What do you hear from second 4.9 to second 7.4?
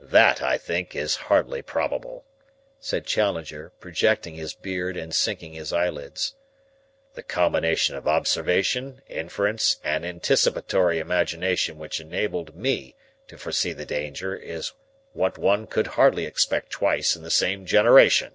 and sinking his eyelids. "The